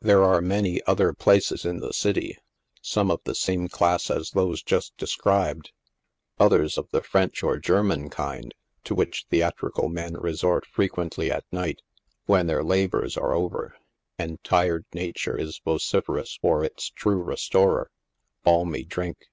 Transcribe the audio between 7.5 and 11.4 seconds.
German land, to which theatrical men resort frequently